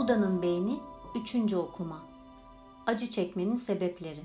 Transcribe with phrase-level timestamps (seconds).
[0.00, 0.78] Buda'nın Beyni
[1.34, 1.54] 3.
[1.54, 2.02] Okuma
[2.86, 4.20] Acı çekmenin sebepleri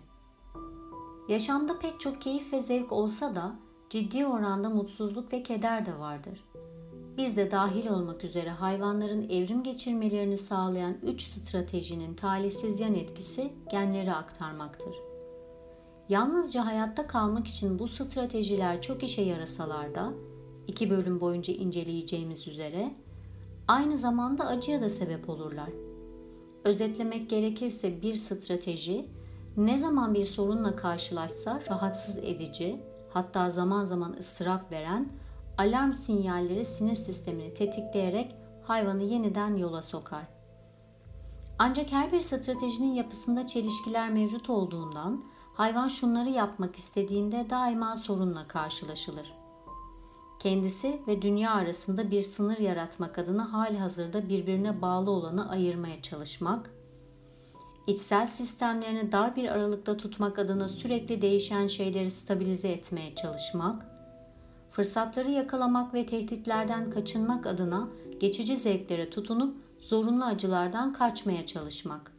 [1.29, 3.55] Yaşamda pek çok keyif ve zevk olsa da
[3.89, 6.43] ciddi oranda mutsuzluk ve keder de vardır.
[7.17, 14.13] Biz de dahil olmak üzere hayvanların evrim geçirmelerini sağlayan 3 stratejinin talihsiz yan etkisi genleri
[14.13, 14.95] aktarmaktır.
[16.09, 20.13] Yalnızca hayatta kalmak için bu stratejiler çok işe yarasalar da
[20.67, 22.91] iki bölüm boyunca inceleyeceğimiz üzere
[23.67, 25.69] aynı zamanda acıya da sebep olurlar.
[26.63, 29.09] Özetlemek gerekirse bir strateji
[29.57, 35.09] ne zaman bir sorunla karşılaşsa rahatsız edici, hatta zaman zaman ıstırap veren
[35.57, 40.27] alarm sinyalleri sinir sistemini tetikleyerek hayvanı yeniden yola sokar.
[41.59, 49.44] Ancak her bir stratejinin yapısında çelişkiler mevcut olduğundan hayvan şunları yapmak istediğinde daima sorunla karşılaşılır.
[50.39, 56.71] Kendisi ve dünya arasında bir sınır yaratmak adına hali hazırda birbirine bağlı olanı ayırmaya çalışmak,
[57.87, 63.85] içsel sistemlerini dar bir aralıkta tutmak adına sürekli değişen şeyleri stabilize etmeye çalışmak,
[64.71, 67.87] fırsatları yakalamak ve tehditlerden kaçınmak adına
[68.19, 72.11] geçici zevklere tutunup zorunlu acılardan kaçmaya çalışmak.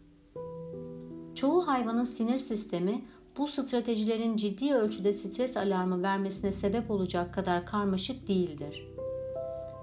[1.34, 3.04] Çoğu hayvanın sinir sistemi
[3.38, 8.86] bu stratejilerin ciddi ölçüde stres alarmı vermesine sebep olacak kadar karmaşık değildir.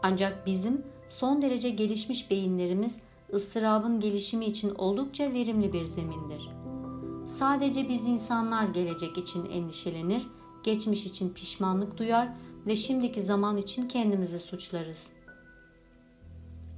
[0.03, 2.97] Ancak bizim son derece gelişmiş beyinlerimiz
[3.33, 6.49] ıstırabın gelişimi için oldukça verimli bir zemindir.
[7.27, 10.27] Sadece biz insanlar gelecek için endişelenir,
[10.63, 12.29] geçmiş için pişmanlık duyar
[12.67, 15.07] ve şimdiki zaman için kendimizi suçlarız.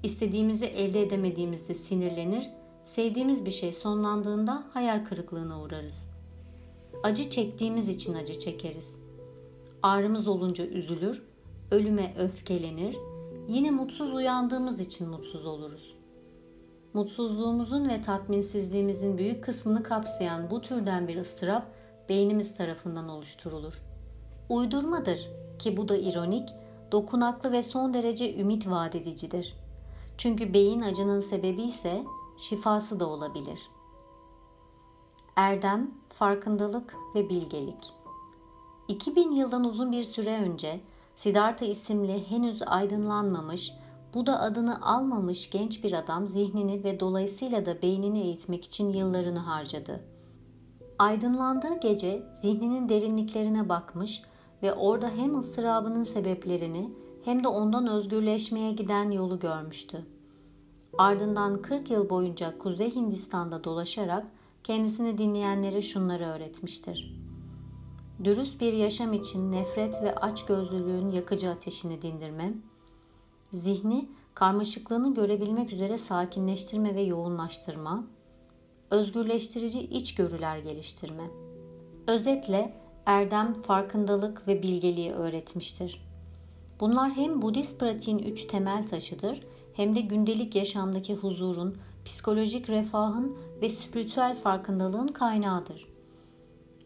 [0.04, 2.50] İstediğimizi elde edemediğimizde sinirlenir,
[2.84, 6.15] sevdiğimiz bir şey sonlandığında hayal kırıklığına uğrarız.
[7.06, 8.96] Acı çektiğimiz için acı çekeriz.
[9.84, 11.24] Ağrımız olunca üzülür,
[11.72, 12.98] ölüme öfkelenir,
[13.48, 15.96] yine mutsuz uyandığımız için mutsuz oluruz.
[16.94, 21.68] Mutsuzluğumuzun ve tatminsizliğimizin büyük kısmını kapsayan bu türden bir ıstırap
[22.10, 23.74] beynimiz tarafından oluşturulur.
[24.50, 25.30] Uydurmadır
[25.60, 26.50] ki bu da ironik,
[26.92, 29.56] dokunaklı ve son derece ümit vaat edicidir.
[30.18, 32.04] Çünkü beyin acının sebebi ise
[32.38, 33.60] şifası da olabilir.
[35.36, 37.94] Erdem, farkındalık ve bilgelik.
[38.88, 40.80] 2000 yıldan uzun bir süre önce
[41.16, 43.74] Siddhartha isimli henüz aydınlanmamış,
[44.14, 49.40] bu da adını almamış genç bir adam zihnini ve dolayısıyla da beynini eğitmek için yıllarını
[49.40, 50.04] harcadı.
[51.00, 54.22] Aydınlandığı gece zihninin derinliklerine bakmış
[54.64, 56.90] ve orada hem ıstırabının sebeplerini
[57.26, 60.06] hem de ondan özgürleşmeye giden yolu görmüştü.
[60.98, 64.26] Ardından 40 yıl boyunca Kuzey Hindistan'da dolaşarak
[64.66, 67.16] kendisini dinleyenlere şunları öğretmiştir.
[68.24, 72.54] Dürüst bir yaşam için nefret ve açgözlülüğün yakıcı ateşini dindirme,
[73.52, 78.04] zihni karmaşıklığını görebilmek üzere sakinleştirme ve yoğunlaştırma,
[78.92, 81.24] özgürleştirici içgörüler geliştirme.
[82.08, 82.74] Özetle
[83.06, 86.08] erdem, farkındalık ve bilgeliği öğretmiştir.
[86.80, 89.42] Bunlar hem Budist pratiğin üç temel taşıdır
[89.74, 95.88] hem de gündelik yaşamdaki huzurun, psikolojik refahın ve spiritüel farkındalığın kaynağıdır.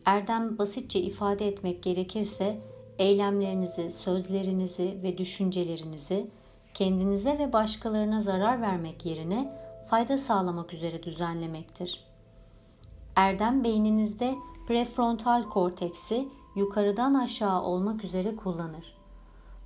[0.05, 2.59] Erdem basitçe ifade etmek gerekirse
[2.99, 6.27] eylemlerinizi, sözlerinizi ve düşüncelerinizi
[6.73, 9.59] kendinize ve başkalarına zarar vermek yerine
[9.89, 12.03] fayda sağlamak üzere düzenlemektir.
[13.15, 14.35] Erdem beyninizde
[14.67, 18.97] prefrontal korteksi yukarıdan aşağı olmak üzere kullanır.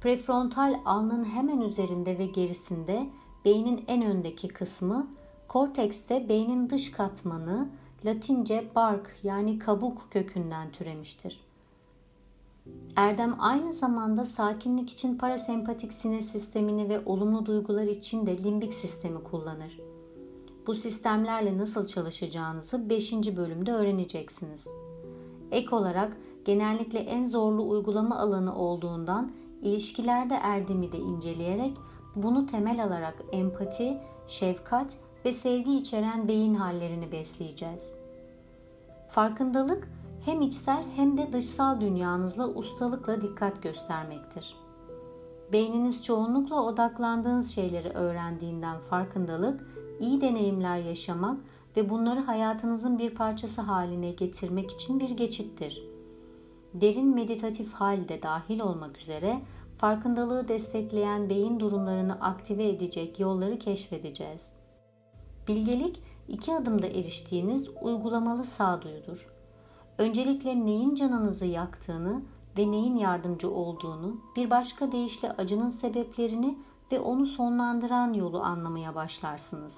[0.02, 3.10] Prefrontal alnın hemen üzerinde ve gerisinde
[3.46, 5.08] beynin en öndeki kısmı,
[5.54, 7.70] kortekste beynin dış katmanı
[8.06, 11.40] Latince bark yani kabuk kökünden türemiştir.
[12.96, 19.24] Erdem aynı zamanda sakinlik için parasempatik sinir sistemini ve olumlu duygular için de limbik sistemi
[19.24, 19.80] kullanır.
[20.68, 23.14] Bu sistemlerle nasıl çalışacağınızı 5.
[23.14, 24.68] bölümde öğreneceksiniz.
[25.52, 29.32] Ek olarak genellikle en zorlu uygulama alanı olduğundan
[29.62, 31.78] ilişkilerde erdemi de inceleyerek
[32.16, 33.98] bunu temel alarak empati,
[34.28, 37.96] şefkat ve sevgi içeren beyin hallerini besleyeceğiz.
[39.08, 39.90] Farkındalık
[40.26, 44.56] hem içsel hem de dışsal dünyanızla ustalıkla dikkat göstermektir.
[45.52, 49.68] Beyniniz çoğunlukla odaklandığınız şeyleri öğrendiğinden farkındalık,
[50.00, 51.38] iyi deneyimler yaşamak
[51.78, 55.84] ve bunları hayatınızın bir parçası haline getirmek için bir geçittir.
[56.74, 59.42] Derin meditatif halde dahil olmak üzere
[59.78, 64.63] farkındalığı destekleyen beyin durumlarını aktive edecek yolları keşfedeceğiz.
[65.48, 69.30] Bilgelik iki adımda eriştiğiniz uygulamalı sağduyudur.
[69.98, 72.22] Öncelikle neyin canınızı yaktığını
[72.58, 76.58] ve neyin yardımcı olduğunu, bir başka deyişle acının sebeplerini
[76.92, 79.78] ve onu sonlandıran yolu anlamaya başlarsınız.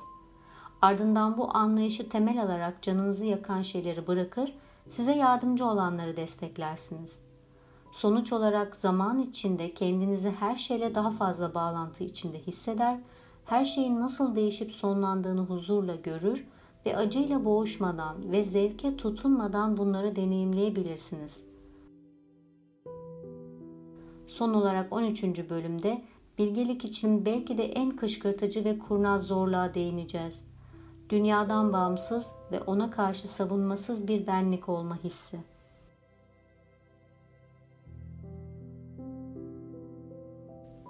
[0.82, 4.54] Ardından bu anlayışı temel alarak canınızı yakan şeyleri bırakır,
[4.90, 7.20] size yardımcı olanları desteklersiniz.
[7.92, 13.00] Sonuç olarak zaman içinde kendinizi her şeyle daha fazla bağlantı içinde hisseder,
[13.46, 16.48] her şeyin nasıl değişip sonlandığını huzurla görür
[16.86, 21.44] ve acıyla boğuşmadan ve zevke tutunmadan bunları deneyimleyebilirsiniz.
[24.28, 25.24] Son olarak 13.
[25.50, 26.02] bölümde
[26.38, 30.46] bilgelik için belki de en kışkırtıcı ve kurnaz zorluğa değineceğiz.
[31.10, 35.40] Dünyadan bağımsız ve ona karşı savunmasız bir benlik olma hissi.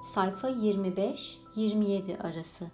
[0.03, 0.49] Sayfa
[1.57, 2.65] 25-27 arası